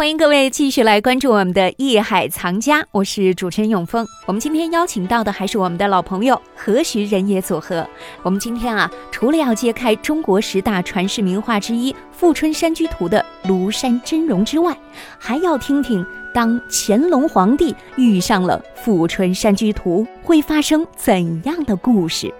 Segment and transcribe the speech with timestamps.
[0.00, 4.08] 欢迎各位继续来关注我们的《艺海藏家》，我是主持人永峰。
[4.24, 7.86] 我们今天邀请到的还是我们的老朋友何许人也组合。
[8.22, 14.74] 我们今天啊，除了要揭开中国十大传世名画之一《富春山居图》的庐山真容之外，
[15.18, 22.32] 还要听听当乾隆皇帝遇上了《富春山居图》会发生怎样的故事。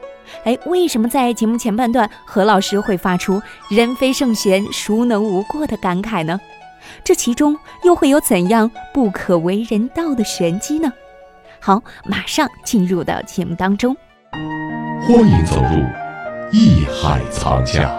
[0.45, 3.39] 哎，为什么在节目前半段何老师会发出
[3.69, 6.41] “人非圣贤，孰能无过”的感慨呢？
[7.05, 10.93] 这其中又会有怎样不可为人道的玄机呢？
[11.59, 13.97] 好，马上进入到节目当中。
[15.03, 15.83] 欢迎走入
[16.53, 17.91] 艺海藏家。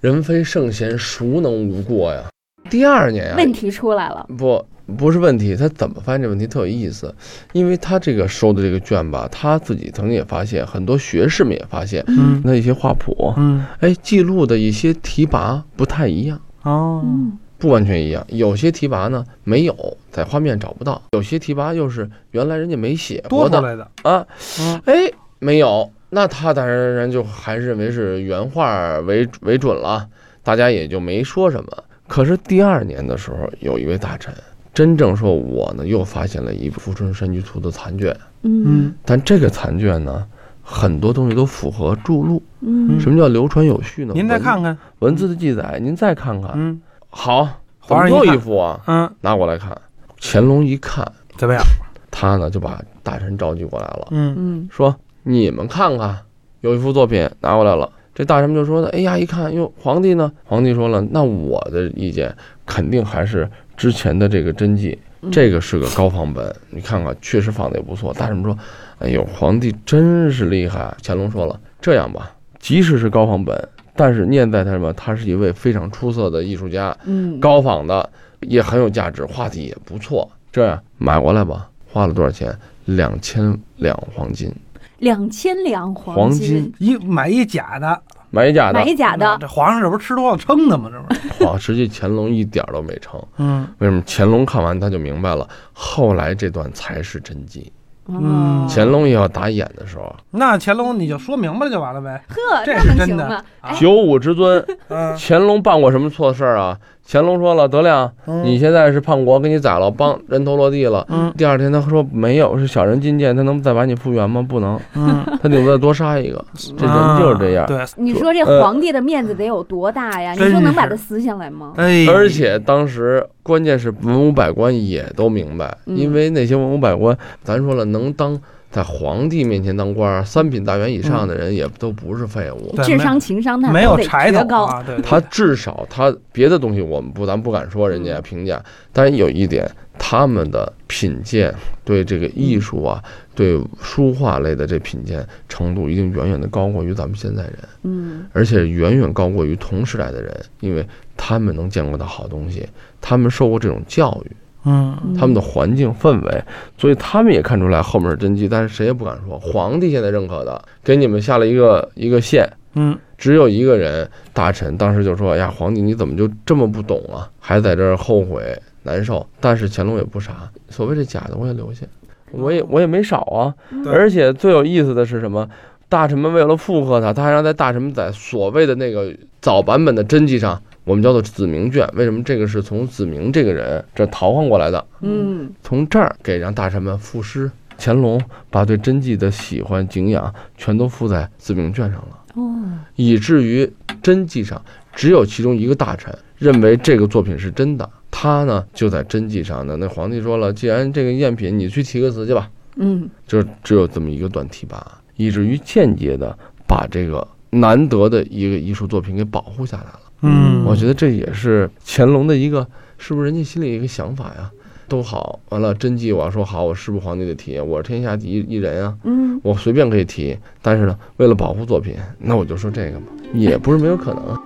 [0.00, 2.22] 人非圣贤，孰能无过呀？
[2.70, 4.26] 第二年呀，问题出来了。
[4.36, 4.64] 不，
[4.96, 7.14] 不是问题，他怎么发现这问题特有意思？
[7.52, 18.24] 因为他这个收的这个卷吧，他自己曾经也发现，很多学士们也发现，嗯那一些画谱，嗯哎，记录的一些题跋不太一样，哦，嗯，不完全一样。
[18.28, 24.26] 有些题跋呢没有，在画面找不到；有些题跋又是原来人家没写过的多出来的，啊，
[24.60, 30.08] 嗯哎，没有，那他当然然就还是认为是原画为为准了，
[30.42, 31.84] 大家也就没说什么。
[32.08, 34.32] 可是第二年的时候，有一位大臣
[34.72, 40.26] 真正说，我呢又发现了一部《富春山居图》的残卷，嗯嗯但这个残卷呢，
[40.62, 42.42] 很多东西都符合注录。
[42.60, 44.12] 嗯什么叫流传有序呢？
[44.14, 46.52] 您再看看，文字的记载，您再看看。
[46.54, 47.48] 嗯好，
[47.78, 48.80] 皇上又一幅啊？
[48.86, 49.76] 嗯，拿过来看。
[50.20, 51.62] 乾隆一看，怎么样？
[52.10, 54.08] 他呢就把大臣召集过来了。
[54.10, 56.18] 嗯嗯说你们看看，
[56.60, 57.90] 有一幅作品拿过来了。
[58.16, 60.32] 这大臣们就说呢，哎呀，一看哟，皇帝呢？
[60.42, 68.14] 皇帝说了，那我的意见肯定还是之前的这个真迹，嗯这个是个高仿本，你看看，确实仿的也不错。
[68.14, 68.58] 大臣们说，
[69.00, 70.96] 哎呦，皇帝真是厉害。
[71.04, 74.90] 乾隆说了，这样吧，即使是高仿本，但是念在他什么？
[74.94, 78.08] 他是一位非常出色的艺术家，嗯，高仿的
[78.40, 80.26] 也很有价值，画的也不错。
[80.50, 82.56] 这样买过来吧，花了多少钱？
[82.86, 84.50] 两千两黄金，
[84.98, 88.84] 两千两黄黄金一买一假的，买一假的买。
[88.84, 90.90] 一假的，这皇上这不是吃多了撑的吗？
[90.92, 91.44] 这不是？
[91.44, 93.22] 哇，实际乾隆一点儿都没撑。
[93.38, 94.02] 嗯为什么？
[94.06, 97.72] 乾隆看完他就明白了，后来这段才是真迹。
[98.08, 102.22] 嗯哦乾隆也要打眼的时候，那乾隆你就说明白了就完了呗。
[102.28, 103.44] 呵，这能是真的行吗？
[103.60, 106.78] 啊九五之尊，嗯，乾隆办过什么错事儿啊？
[107.08, 108.10] 乾隆说了，德亮，
[108.44, 111.06] 你现在是叛国，给你宰了，帮人头落地了。
[111.08, 114.44] 嗯第二天他说没有，是小人进谏，他能再把你复原吗？
[114.46, 116.44] 不能，嗯， 他顶多再多杀一个。
[116.76, 117.64] 这人就是这样。
[117.66, 120.32] 对，你说这呃皇帝的面子得有多大呀？
[120.32, 121.74] 你说能把他撕下来吗？
[121.76, 128.36] 哎，而且当时关键是文武百官也都明白，嗯因为那些文武百官，咱说了，能当
[128.76, 132.70] 在皇帝面前当官儿，三品大员以上的人也都不是废物。
[132.76, 134.66] 对智商情商他没有柴头高。
[134.66, 139.66] 啊，对，对他至少他别的东西我们不咱不敢说人家评价，但是有一点，
[139.98, 141.54] 他们的品鉴
[141.86, 143.02] 对这个艺术啊，
[143.34, 147.54] 对书画类的这品鉴程度，一定远远的高过于咱们现在人，
[147.84, 150.86] 嗯而且远远高过于同时代的人，因为
[151.16, 152.68] 他们能见过的好东西，
[153.00, 154.36] 他们受过这种教育。
[154.66, 156.44] 嗯他们的环境氛围，
[156.76, 159.38] 所以他们也看出来后面是真迹，但是谁也不敢说。
[159.38, 167.30] 皇帝现在认可的，给你们下了一个一个线，嗯只有一个人大臣当时就说：“哎呀，皇帝你怎么就这么不懂啊？
[167.38, 168.42] 还在这儿后悔
[168.82, 171.86] 难受。”但是乾隆也不傻，所谓这假的我也留下，
[172.32, 173.54] 我也我也没少啊。
[173.86, 175.48] 而且最有意思的是什么？
[175.88, 181.86] 大臣们为了附和他，他还让在大臣们在所谓的那个早版本的真迹上，我们叫做子明卷。
[181.94, 184.86] 为什么这个是从子明这个人这逃换过来的？
[185.02, 187.50] 嗯从这儿给让大臣们赋诗。
[187.78, 192.18] 乾隆把对真迹的喜欢敬仰全都附在子明卷上了。
[192.32, 192.62] 哦
[192.94, 193.70] 以至于
[194.02, 194.62] 真迹上
[194.94, 199.76] 只有其中一个大臣认为这个作品是真的，他呢就在真迹上呢。
[199.78, 210.00] 那皇帝说了，既然这个赝品，你去题个词去吧，嗯就只有这么一个短提拔，以至于间接的把这个难得的一个艺术作品给保护下来了。
[210.22, 212.66] 嗯，我觉得这也是乾隆的一个，
[212.98, 214.50] 是不是人家心里一个想法呀？
[214.88, 217.58] 都好，完了真迹我要说好，我是不是皇帝的提？
[217.58, 224.22] 我是天下第一一人啊，嗯我随便可以提，但是呢，为了保护作品，那我就说这个嘛，也不是没有可能。《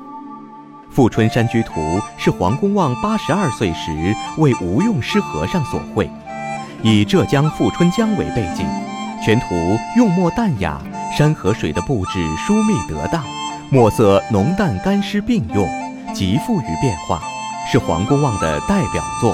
[0.91, 1.81] 富春山居图》
[2.17, 3.93] 是黄公望八十二岁时
[4.39, 6.11] 为吴用师和尚所绘，
[6.83, 8.67] 以浙江富春江为背景，
[9.23, 9.47] 全图
[9.97, 10.83] 用墨淡雅，
[11.17, 13.23] 山河水的布置疏密得当，
[13.73, 15.65] 墨色浓淡干湿并用，
[16.13, 17.23] 极富于变化，
[17.71, 19.33] 是黄公望的代表作。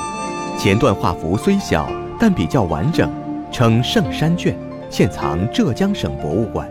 [0.59, 1.91] 前段画幅虽小，
[2.21, 3.11] 但比较完整，
[3.51, 4.55] 称圣山卷，
[4.91, 6.67] 现藏浙江省博物馆；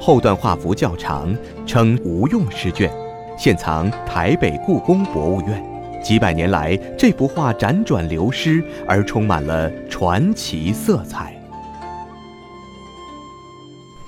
[0.00, 1.36] 后段画幅较长，
[1.66, 2.88] 称无用诗卷，
[3.36, 5.60] 现藏台北故宫博物院。
[6.00, 11.34] 几百年来，这幅画辗转流失，而充满了传奇色彩。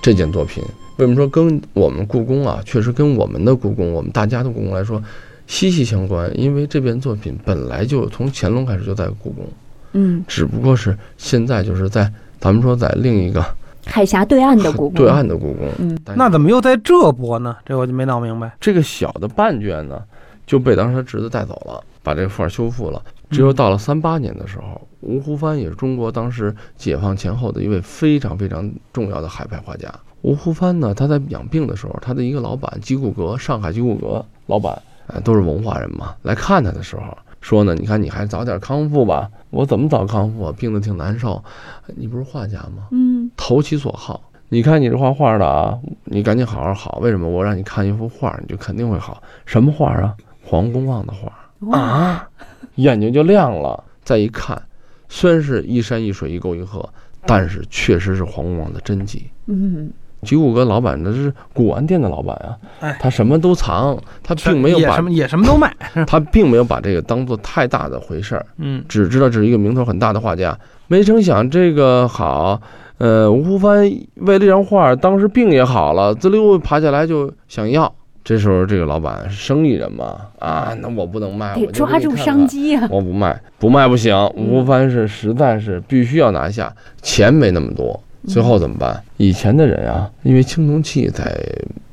[0.00, 0.62] 这件作品
[0.96, 5.02] 为什么说跟我们故宫啊，确实跟我们的故宫，我们大家的故宫来说
[5.46, 6.30] 息息相关？
[6.38, 9.46] 因为这件作品本来就从乾隆开始就在故宫，
[9.92, 13.42] 嗯，只不过是现在就是在咱们说在另一个
[13.86, 15.68] 海峡对岸的故宫，对岸的故宫。
[15.78, 17.56] 嗯那怎么又在这播呢？
[17.64, 18.54] 这我就没闹明白。
[18.60, 20.02] 这个小的半卷呢，
[20.46, 23.02] 就被当时他侄子带走了，把这个画修复了。
[23.30, 29.88] 只有到了三八年的时候，吴湖帆也是中国当时解放前后的一位非常非常重要的海派画家。
[30.22, 37.02] 吴湖帆呢，他在养病的时候，他的一个老板吉古阁，上海吉古阁老板，哎，都是文化人嘛，来看他的时候
[37.40, 39.30] 说呢，你看你还早点康复吧。
[39.48, 40.54] 我怎么早康复啊？
[40.58, 41.42] 病得挺难受。
[41.96, 42.88] 你不是画家吗？
[42.90, 44.20] 嗯投其所好。
[44.50, 46.98] 你看你这画画的啊，你赶紧好好好。
[47.00, 47.28] 为什么？
[47.28, 49.22] 我让你看一幅画，你就肯定会好。
[49.46, 50.14] 什么画啊？
[50.44, 51.32] 黄公望的画
[51.70, 52.28] 啊，
[52.76, 53.84] 眼睛就亮了。
[54.02, 54.60] 再一看，
[55.08, 56.88] 虽然是一山一水一沟一壑，
[57.26, 59.30] 但是确实是黄公望的真迹。
[59.46, 59.90] 嗯
[60.22, 65.74] 吉古阁老板那是古玩店的老板啊哎，他什么都藏，他并没有把也什么也什么都卖。
[66.06, 68.44] 他并没有把这个当做太大的回事儿。
[68.58, 70.58] 嗯，只知道这是一个名头很大的画家，
[70.88, 72.60] 没成想这个好，
[72.98, 77.90] 呃，吴湖帆为了这张画，当时病也好了，滋溜爬起来就想要。
[78.22, 82.14] 这时候这个老板是生意人嘛，啊，那我不能卖，得我抓住。
[82.14, 84.14] 商机啊，我不卖，不卖不行。
[84.36, 89.02] 吴湖帆是实在是必须要拿下，钱没那么多，最后怎么办？
[89.16, 91.34] 以前的人啊，因为青铜器在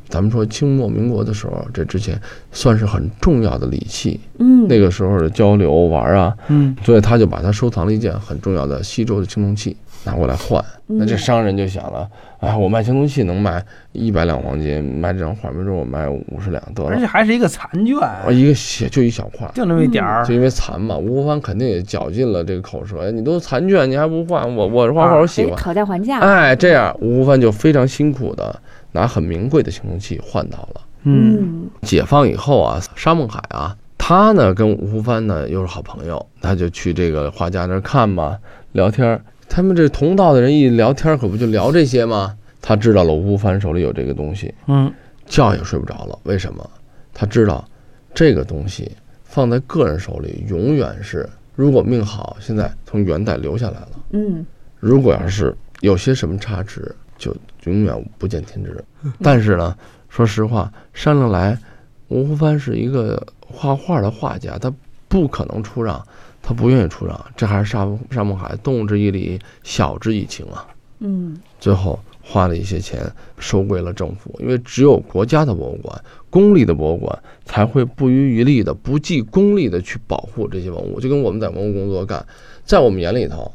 [0.09, 2.19] 咱们说清末民国的时候，这之前
[2.51, 10.63] 算是很重要的礼器，嗯，那个时候的交流玩啊，嗯，所以他就把它收藏了一件很重要的西周的青铜器拿过来换。
[10.89, 12.09] 那这嗯商人就想了，
[12.39, 13.61] 哎，我卖青铜器能卖
[13.91, 17.05] 一百两黄金，卖这张画没准我卖五十两得了而且。
[17.05, 20.33] 还是一个残卷，啊，一个小就一小块，就那么一点儿就。
[20.33, 23.01] 因为残嘛，吴湖帆肯定也绞尽了这个口舌。
[23.01, 24.55] 哎，你都残卷，你还不换？
[24.55, 25.55] 我我画画我喜欢。
[25.57, 28.57] 讨价还价，哎，这样吴湖帆就非常辛苦的
[28.93, 30.81] 拿很名贵的青铜器换到了。
[31.03, 38.37] 嗯，嗯解放以后啊，沙孟海啊，他呢跟吴湖帆呢又是好朋友，他就去这个画家那儿看嘛，
[38.71, 39.21] 聊天儿。
[39.49, 42.37] 他们这同道的人一聊天，可不就聊这些吗？
[42.61, 44.91] 他知道了吴湖帆手里有这个东西，嗯，
[45.25, 46.17] 觉也睡不着了。
[46.23, 46.69] 为什么？
[47.13, 47.67] 他知道
[48.13, 48.91] 这个东西
[49.23, 54.45] 放在个人手里，永远是如果命好，现在从元代留下来了；嗯
[54.79, 58.83] 如果要是有些什么差池，就永远不见天日。
[59.23, 59.75] 但是呢，
[60.09, 61.57] 说实话，商量来，
[62.09, 64.71] 吴湖帆是一个画画的画家，他
[65.07, 66.05] 不可能出让，
[66.47, 70.65] 他不愿意出让，这还是沙沙孟海动之以理，晓之以情啊。
[70.99, 71.37] 嗯。
[71.59, 73.01] 最后花了一些钱
[73.37, 82.25] 收归了政府，因为只有国家的博物馆、公立的博物馆才会不遗余力的、不计功利的去保护这些文物，就跟我们在文物工作干，
[82.63, 83.51] 在我们眼里头，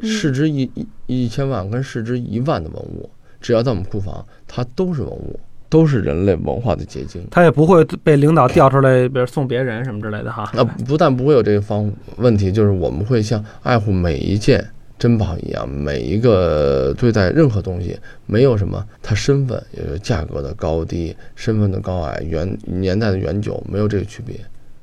[0.00, 0.86] 市值一一
[1.24, 5.38] 一千万跟市值一万的文物，只要在我们库房，它都是文物，
[5.70, 7.26] 都是人类文化的结晶。
[7.30, 10.50] 他也不会被领导调出来，比如送别人什么之类的哈。
[10.52, 14.62] 那不但不会有这个方问题，就是我们会像爱护每一件
[14.98, 24.36] 珍宝一样，每一个对待任何东西，没有什么它身份，也就是价格的高低、身份的高矮、原年代的远久，没有这个区别，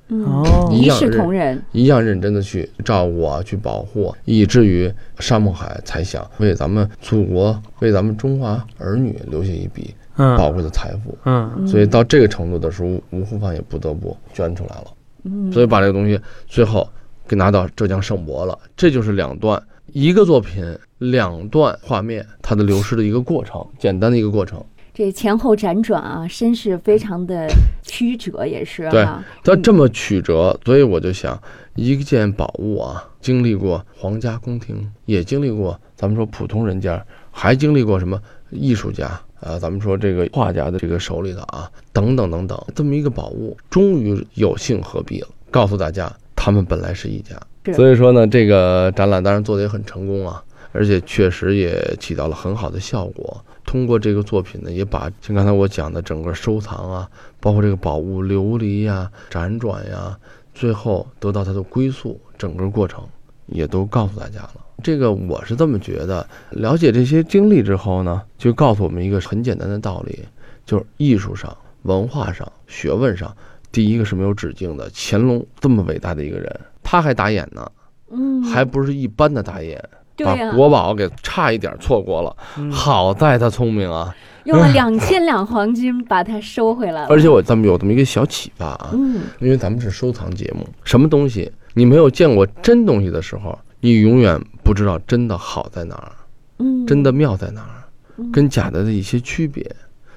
[0.08, 11.18] 嗯，哦一视同仁，一样认真的去照顾啊，去保护，以至于沙漠海才想为咱们祖国、为咱们中华儿女留下一笔宝嗯贵的财富。
[11.26, 14.86] 嗯所以到这个程度的时候，吴湖帆也不得不捐出来了。
[15.24, 16.88] 嗯，所以把这个东西最后
[17.28, 18.58] 给拿到浙江省博了。
[18.76, 19.62] 这就是两段
[19.94, 24.64] 一个作品两段画面它的流失的一个过程，简单的一个过程。
[24.94, 27.48] 这前后辗转啊，身世非常的
[27.84, 31.40] 曲折，也是对哈，它这么曲折，所以我就想，
[31.76, 38.20] 一件宝物啊，经历过皇家宫廷，也经历过咱们说普通人家，还经历过什么
[38.50, 39.08] 艺术家
[39.40, 47.36] 啊，咱们说这个画家的这个手里头啊，等等等等，这么一个宝物，终于有幸合璧了，告诉大家，他们本来是一家。
[47.66, 53.44] 是所以说呢，这个展览当然做得也很成功啊，而且确实也起到了很好的效果。
[53.66, 60.18] 通过这个作品呢，也把像刚才我讲的整个收藏啊，包括这个宝物琉璃呀、辗转呀，
[60.56, 63.04] 最后得到它的归宿，整个过程
[63.48, 64.54] 也都告诉大家了。
[64.84, 70.20] 这个我是这么觉得，了解这些经历之后呢，就告诉我们一个很简单的道理，
[70.66, 73.36] 就是艺术上、文化上、学问上，
[73.72, 74.90] 第一个是没有止境的。
[74.94, 77.72] 乾隆这么伟大的一个人，他还打眼呢，
[78.12, 79.84] 嗯，还不是一般的打眼，
[80.24, 82.36] 把、国宝给差一点错过了。
[82.58, 87.08] 嗯好在他聪明啊，用了两千两黄金把它收回来了。
[87.12, 96.12] 而且我咱们有这么一个小启发啊，嗯，因为咱们是收藏节目，什么东西你没有见过真东西的时候，你永远不知道真的好在哪儿，
[96.58, 97.86] 嗯，真的妙在哪儿，
[98.18, 98.32] 嗯。
[98.32, 99.64] 跟假的的一些区别。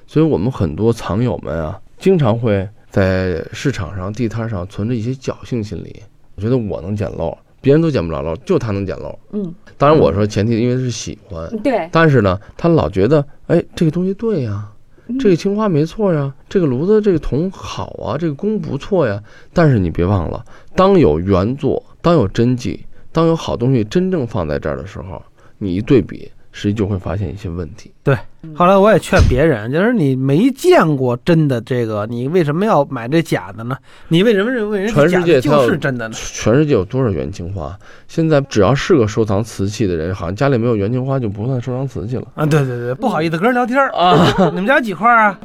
[0.07, 6.01] 所以我们很多藏友们啊，经常会在市场上、地摊上存着一些侥幸心理，
[6.33, 9.19] 我觉得我能捡漏，别人都捡不着漏，就他能捡漏。
[9.31, 14.71] 嗯，当然我说前提因为是喜欢，对，但是呢，他老觉得，哎，这个东西对呀，嗯
[15.19, 19.21] 这个青花没错呀，这个炉子这个铜好啊，这个工不错呀。
[19.53, 20.43] 但是你别忘了，
[20.75, 25.21] 当有原作，当有真迹，当有好东西真正放在这儿的时候，
[25.57, 27.91] 你一对比，实际就会发现一些问题。
[28.03, 28.17] 对
[28.55, 33.77] 后来我也劝别人，就是你没见过真的这个，你为什么要买这假的呢？
[34.07, 36.15] 你为什么认为人全世界就是真的呢？
[36.15, 37.77] 全世界有多少元青花？
[38.07, 42.27] 现在只要是个收藏瓷器的人，好像家里没有元青花就不算收藏瓷器了。
[42.33, 45.39] 啊，对对对，不好意思跟人聊天儿啊， 你们家几块啊？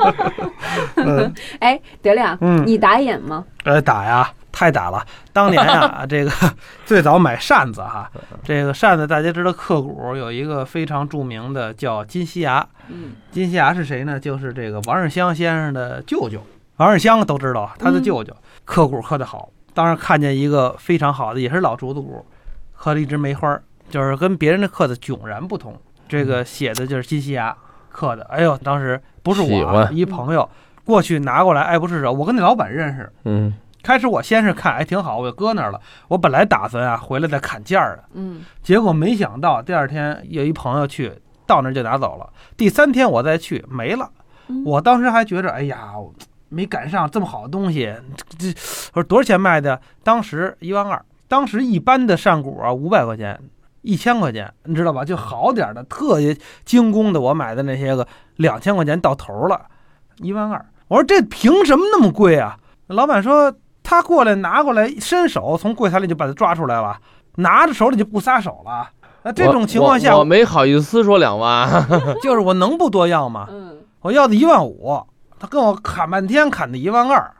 [0.97, 3.45] 嗯 哎，德亮，嗯，你打眼吗？
[3.65, 5.05] 呃，打呀，太打了。
[5.35, 6.31] 当年啊， 这个
[6.87, 8.11] 最早买扇子哈，
[8.43, 12.67] 这个扇子大家知道，刻骨有一个非常著名的叫金西牙。
[12.89, 14.19] 嗯金西牙是谁呢？
[14.19, 16.41] 就是这个王世襄先生的舅舅。
[16.79, 18.35] 王世襄都知道，他的舅舅
[18.65, 19.51] 刻骨刻得好。
[19.75, 22.25] 当时看见一个非常好的，也是老竹子骨，
[22.75, 25.79] 刻了一枝梅花儿，就是跟别人的刻的迥然不同。
[26.09, 27.55] 这个写的就是金西牙
[27.91, 28.25] 刻的。
[28.31, 30.49] 哎呦，当时不是我一朋友
[30.85, 32.11] 过去拿过来，爱不释手。
[32.11, 33.53] 我跟那老板认识，嗯，
[33.87, 35.81] 开始我先是看，哎，挺好，我就搁那儿了。
[36.09, 41.12] 我本来打算啊回来再砍价儿的，嗯结果没想到第二天有一朋友去，
[41.47, 42.28] 到那儿就拿走了。
[42.57, 44.11] 第三天我再去没了，
[44.49, 45.93] 嗯我当时还觉着，哎呀，
[46.49, 47.95] 没赶上这么好的东西。
[48.38, 48.59] 这这
[48.95, 49.81] 我说多少钱卖的？
[50.02, 51.00] 当时一万二。
[51.28, 53.40] 当时一般的扇骨啊，五百块钱。
[53.83, 55.05] 一千块钱，你知道吧？
[55.05, 59.61] 就好点儿的，特别精工的，我买的那些个两千块钱到头了，
[60.16, 60.66] 一万二。
[60.88, 62.59] 我说这凭什么那么贵啊？
[62.88, 63.55] 老板说
[63.88, 66.99] 他过来拿过来，伸手从柜台里就把他抓出来了，
[67.37, 68.90] 拿着手里就不撒手了。
[69.23, 71.71] 那这种情况下我，我没好意思说两万。
[72.21, 73.47] 就是我能不多要吗？
[73.49, 75.00] 嗯，我要的一万五，
[75.38, 77.33] 他跟我砍半天，砍的一万二，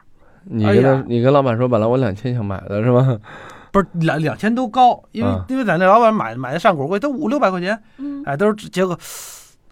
[0.45, 3.19] 你跟他，哎你跟老板说，本来我两千想买的是吧？
[3.73, 8.97] 不是两两千都高，因为、嗯因为在那老板买买的上古贵，都五六百块钱，嗯哎，都是结果，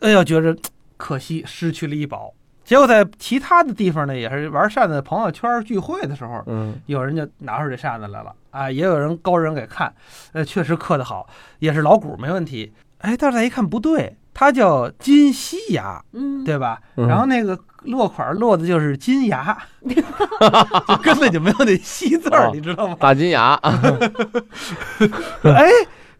[0.01, 0.55] 哎呀，觉着
[0.99, 2.33] 可惜，失去了一宝。
[2.65, 9.93] 结果在其他的地方呢，也是玩扇子的朋友圈聚会的时候，嗯，有人就拿出这扇子来了啊，也有人高人给看，
[10.33, 11.27] 呃，确实刻得好，
[11.59, 12.73] 也是老骨没问题。
[12.99, 16.81] 哎，但是再一看不对，它叫金西牙，嗯，对吧？
[16.97, 19.55] 嗯然后那个落款落的就是金牙，
[19.87, 19.95] 就
[21.03, 22.97] 根本就没有那西字儿，哦你知道吗？
[22.99, 23.53] 大金牙，
[25.45, 25.69] 哎，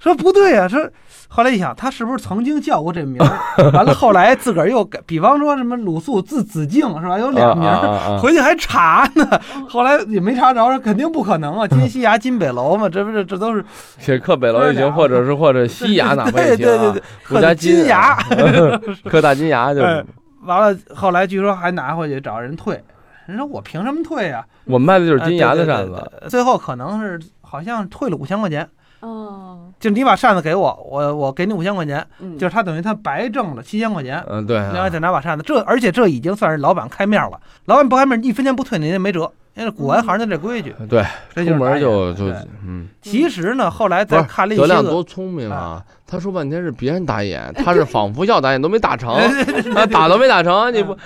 [0.05, 0.87] 说不对啊，说
[1.29, 3.71] 后来一想，他是不是曾经叫过这名儿？
[3.73, 7.19] 完了后来自个儿又改，比方说什么鲁肃字子敬是吧？
[7.19, 9.27] 有俩名回去还查呢，
[9.67, 11.67] 后来也没查着，说肯定不可能啊！
[11.67, 13.65] 金西牙、金北楼嘛，这不是这都是
[13.99, 18.15] 写刻北楼也行，或者是或者西牙哪怕也行啊对对对对，不加金金牙。
[19.09, 19.81] 刻大金牙就。
[20.45, 22.79] 完了，后来据说还拿回去找人退，
[23.27, 28.69] 人说我凭什么退呀、我卖的就是金牙的扇子，对对最后可能是好像退了五千块钱，
[29.05, 34.25] 哦，就你把扇子给我，我我给你五千块钱，嗯，就是他等于他白挣了七千块钱。
[34.27, 40.75] 嗯，对啊，然后再拿把扇子，这而且这已经算是老板开面了，老板不开面一分钱不退，您也没辙，因为古玩行的这规矩。
[40.89, 42.27] 对，出这就是门就就
[42.67, 45.85] 嗯，其实呢，后来不是再看了一德些德，亮多聪明啊！
[46.07, 49.15] 他说半天是别人打眼，他是仿佛要打眼都没打成，
[49.75, 50.97] 啊，打都没打成，你不，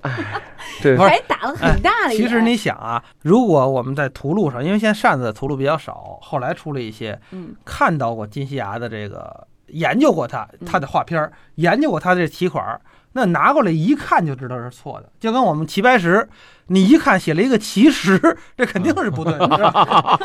[0.00, 0.40] 哎，
[0.80, 2.16] 这不是还打了很大的眼。
[2.16, 12.80] 其实你想啊，如果我们在图录上，因为现在扇子的图录比较少，后来出了一些嗯看到过金西牙的这个，研究过他他的画片儿，研究过他这题款儿，
[13.16, 16.28] 那拿过来一看就知道是错的，就跟我们齐白石，
[16.66, 18.20] 你一看写了一个奇石，
[18.54, 20.18] 这肯定是不对的，是吧？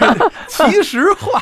[0.48, 1.40] 奇石画，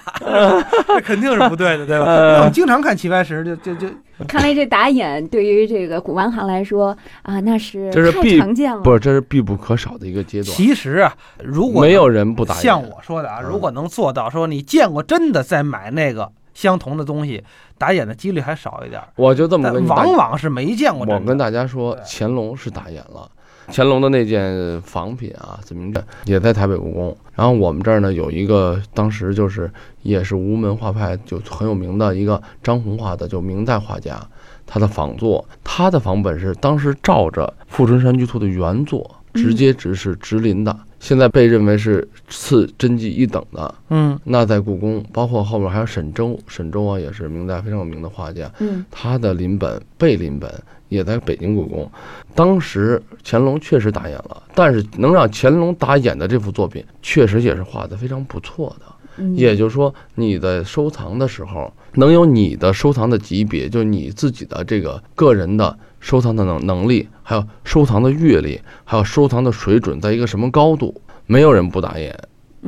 [0.88, 2.04] 这肯定是不对的，对吧？
[2.04, 3.88] 我们经常看齐白石，就就就
[4.28, 8.82] 看来这打眼对于这个古玩行来说啊，那是太这是必常见了。
[8.82, 12.62] 不是，这是必不可少的一个阶段，其实啊，如果没有人不打眼。
[12.62, 17.44] 像我说的啊，嗯如果能做到说你见过真的在买那个相同的东西，
[17.76, 19.06] 打眼的几率还少一点儿。
[19.16, 21.06] 我就这么跟往往是没见过。
[21.06, 23.30] 我跟大家说，乾隆是打眼了，
[23.68, 27.14] 乾隆的那件仿品啊，紫明镇也在台北故宫。
[27.34, 29.70] 然后我们这儿呢有一个，当时就是
[30.00, 34.18] 也是吴门画派就很有名的一个张宏画的，就明代画家，
[34.64, 43.74] 他的仿作，他的仿本是当时照着《富春山居图》的原作，直接直是直临的，现在被认为是次真迹一等的。
[43.90, 50.50] 嗯那在故宫，包括后面还有沈周，沈周啊也是明代非常有名的画家，嗯他的临本贝临本
[50.88, 51.88] 也在北京故宫。
[52.34, 58.86] 当时乾隆确实打眼了，但是能让乾隆打眼的这幅作品，确实也是画的非常不错的。
[59.18, 65.74] 嗯也就是说，你的收藏的时候，能有你的收藏的级别，就是你自己的这个个人的
[66.06, 70.94] 收藏的能能力，还有收藏的阅历，还有收藏的水准，在一个什么高度，
[71.26, 72.16] 没有人不打眼，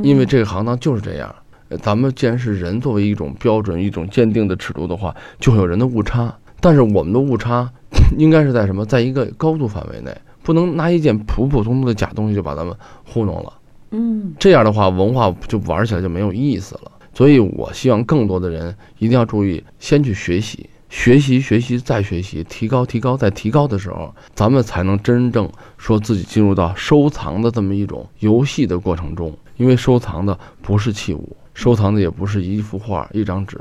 [0.02, 1.32] 因为这个行当就是这样。
[1.68, 6.36] 呃咱们既然是人作为一种标准、一种鉴定的尺度的话，就会有人的误差。
[6.60, 7.70] 但是我们的误差
[8.18, 8.84] 应该是在什么？
[8.84, 10.10] 在一个高度范围内，
[10.42, 13.52] 不能拿一件普普通通的假东西就把咱们糊弄了。
[13.92, 16.90] 嗯这样的话，文化就玩起来就没有意思了。
[17.14, 29.36] 所以我希望更多的人一定要注意，先去学习，学习，学习，再学习，提高，提高，再提高的时候，咱们才能真正说自己进入到收藏的这么一种游戏的过程中。
[29.56, 33.58] 因为收藏的不是器物，收藏的也不是一幅画、一张纸，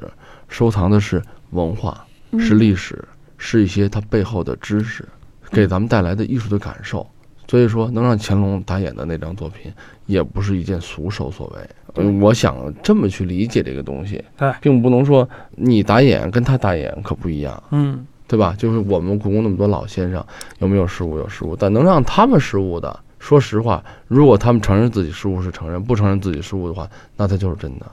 [0.47, 2.05] 收藏的是文化，
[2.39, 3.03] 是历史，
[3.37, 5.03] 是一些它背后的知识，
[5.49, 7.05] 给咱们带来的艺术的感受。
[7.47, 9.71] 所以说，能让乾隆打眼的那张作品，
[10.05, 11.69] 也不是一件俗手所为。
[11.95, 14.23] 嗯，我想这么去理解这个东西，
[14.61, 18.53] 并不能说你打眼跟他打眼可不一样，嗯对吧？
[18.57, 20.23] 就是我们故宫那么多老先生，
[20.59, 21.17] 有没有失误？
[21.17, 27.85] 有失误，但能让他们失误的，说实话，如果他们承认自己失误是承认，不承认自己失误的话，那他就是真的，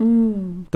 [0.00, 0.66] 嗯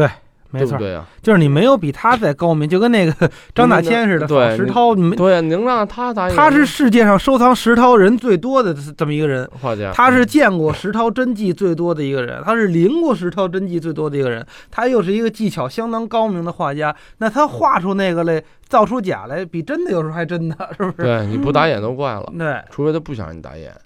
[0.52, 1.04] 没错，对不对呀？
[1.21, 9.49] 就是你没有比他再高明，就跟那个 张大千似的，对石涛，你们对，能让他打眼，他是世界上收藏石涛人最多的这么一个人。
[9.61, 16.94] 画家，他是见过石涛真迹最多的一个人，他是临过石涛真迹最多的一个人，他又是一个技巧相当高明的画家。
[17.18, 21.09] 那他画出那个来，造出假来，比真的有时候还真的，是不是？
[21.09, 23.80] 对，你不打眼都怪了，对除非他不想让你打眼，嗯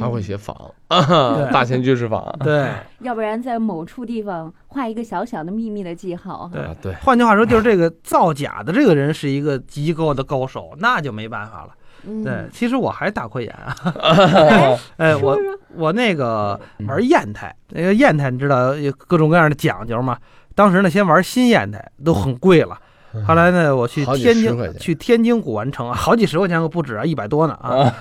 [0.00, 2.34] 他会写仿，啊大千居士仿。
[2.40, 6.50] 对要不然在某处地方画一个小小的秘密的记号。
[6.52, 11.70] 对啊，对，换句话说，就是这个造假的这个人是一个极高的高手，那就没办法了。
[12.06, 13.74] 嗯对，，其实我还大亏眼啊。
[14.00, 15.38] 哎 哎，我
[15.74, 20.18] 我那个玩砚台，那个砚台你知道有各种各样的讲究吗？
[20.54, 22.78] 当时呢，先玩新砚台都很贵了。
[23.26, 27.92] 后来呢，我去天津去天津古玩城啊，好几十块钱可不止啊，一百多呢啊。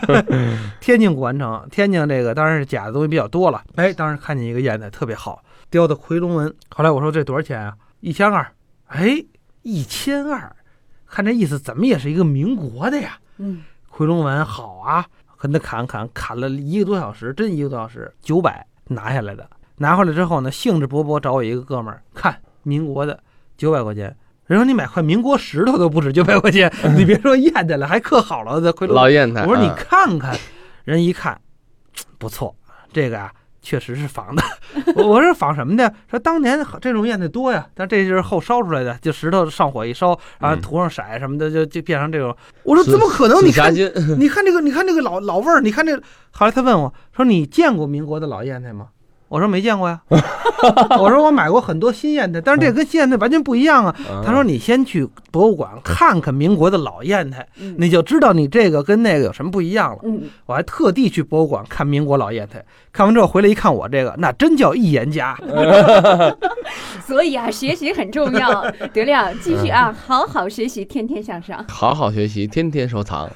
[0.80, 3.62] 天津古玩城，天津这个当然是假的东西比较多了。
[3.76, 6.54] 哎，当时看见一个砚台特别好，雕的夔龙纹。
[6.70, 7.74] 后来我说这多少钱啊？
[8.00, 8.46] 一千二。
[8.86, 9.24] 哎，
[9.62, 10.54] 一千二，
[11.06, 13.18] 看这意思怎么也是一个民国的呀。
[13.38, 15.06] 嗯夔龙纹好啊，
[15.38, 19.48] 跟他砍砍砍了一个多小时，真一个多小时，九百拿下来的。
[19.76, 23.18] 拿回来之后呢，兴致勃勃找我一个哥们儿看民国的
[23.56, 24.14] 九百块钱。
[24.52, 28.72] 人说你买块民国石头都不止九百块钱，你别说砚台了，还刻好了的。
[28.88, 29.42] 老砚台。
[29.42, 30.36] 我说你啊看看，
[30.84, 31.40] 人一看，
[32.18, 32.54] 不错，
[32.92, 34.42] 这个啊确实是仿的。
[34.96, 35.92] 我我说仿什么的？
[36.10, 42.36] 说当年这种砚台多呀，但这就是后烧出来的，就石头上火一烧，然后嗯涂上色什么的，就就变成这种。
[42.64, 43.44] 我说怎么可能？
[43.44, 43.72] 你看
[44.18, 45.96] 你看这个，你看这个老老味儿，你看这。
[46.32, 48.88] 后来他问我说：“你见过民国的老砚台吗？”
[49.32, 49.98] 我说：“没见过呀。
[51.00, 65.34] ”我说：“我买过很多新砚台，但是这跟新砚台完全不一样啊。”他说：“你先去博物馆看看民国的老砚台，嗯你就知道你这个跟那个有什么不一样了。”嗯，我还特地去博物馆看民国老砚台，看完之后回来一看我这个，那真叫一言家。
[67.06, 68.70] 所以啊，学习很重要。
[68.92, 71.64] 德亮，继续啊，好好学习，天天向上。
[71.68, 73.26] 好好学习，天天收藏。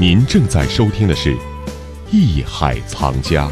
[0.00, 1.32] 您正在收听的是
[2.10, 3.46] 《艺海藏家》。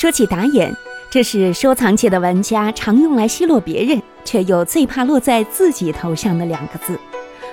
[0.00, 0.74] 说起打眼，
[1.10, 6.98] 这是收藏界的玩家常用来奚落别人，却又最怕落在自己头上的两个字。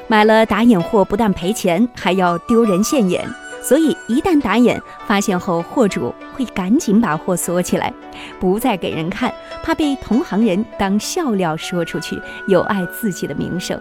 [0.07, 3.27] 买了打眼货，不但赔钱，还要丢人现眼。
[3.61, 7.93] 所以一旦打眼，发现后货主会赶紧把货锁起来，
[8.39, 9.29] 不再给人看，
[9.61, 13.77] 怕被同行人当笑料说出去，有碍自己的名声。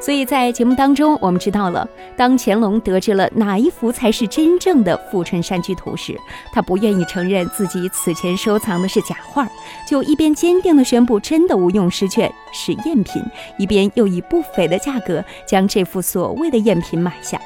[0.00, 6.18] 所以在节目当中，我们知道了，当乾隆得知了哪一幅才是真正的《富春山居图》时，
[6.52, 9.48] 他不愿意承认自己此前收藏的是假画，
[9.88, 13.22] 就一边坚定地宣布真的无用诗卷是赝品，
[13.58, 17.40] 一边又以不菲的价格将这幅所谓的赝品买下。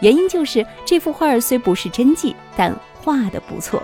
[0.00, 3.82] 原因就是这幅画虽不是真迹，但画得不错。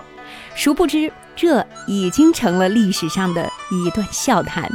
[0.55, 4.69] 殊不知，这已经成了历史上的一段笑谈。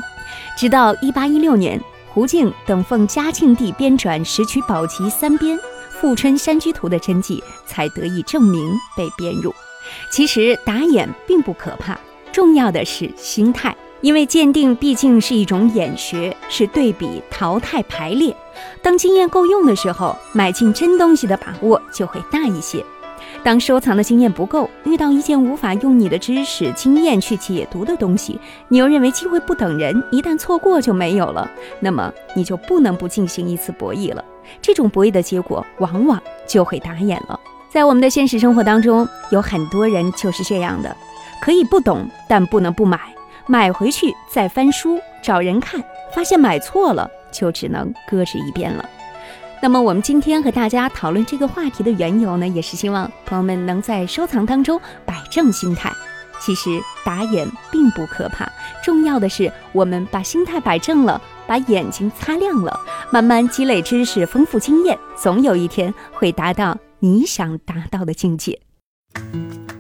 [0.57, 1.81] 直到一八一六年，
[2.19, 5.57] 胡静等奉嘉庆帝编纂《石渠宝笈三编》
[6.01, 9.55] 《富春山居图》的真迹，才得以证明被编入。
[10.11, 11.97] 其实打眼并不可怕，
[12.33, 13.77] 重要的是心态。
[14.01, 18.37] 因为鉴定毕竟是一种眼学，是对比、淘汰、排列。
[18.83, 22.85] 当经验够用的时候，买进真东西的把握就会大一些。
[23.45, 31.49] 当收藏的经验不够，遇到一件无法用你的知识、经验去解读的东西，你又认为机会不等人，一旦错过就没有了，
[31.81, 34.23] 那么你就不能不进行一次博弈了。
[34.61, 37.39] 这种博弈的结果，往往就会打眼了。
[37.71, 40.95] 在我们的现实生活当中，有很多人就是这样的，
[41.41, 43.01] 可以不懂，但不能不买。
[43.47, 48.85] 买回去再翻书找人看，发现买错了，就只能搁置一边了。
[49.61, 55.93] 那么，我们今天和大家讨论这个话题的缘由呢，也是希望朋友们能在收藏当中摆正心态。
[56.41, 58.49] 其实打眼并不可怕，
[58.85, 62.79] 重要的是我们把心态摆正了，把眼睛擦亮了，
[63.11, 68.61] 慢慢积累知识、丰富经验，总有一天会达到你想达到的境界。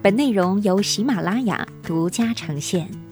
[0.03, 3.08] 本内容由喜马拉雅独家呈现。